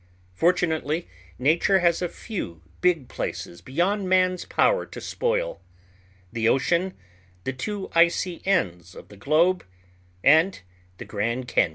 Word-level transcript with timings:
Fortunately, 0.33 1.07
nature 1.37 1.77
has 1.77 2.01
a 2.01 2.09
few 2.09 2.63
big 2.81 3.07
places 3.07 3.61
beyond 3.61 4.09
man's 4.09 4.45
power 4.45 4.83
to 4.83 4.99
spoil—the 4.99 6.49
ocean, 6.49 6.95
the 7.43 7.53
two 7.53 7.87
icy 7.93 8.41
ends 8.43 8.95
of 8.95 9.09
the 9.09 9.15
globe, 9.15 9.63
and 10.23 10.61
the 10.97 11.05
Grand 11.05 11.47
Cañon. 11.47 11.69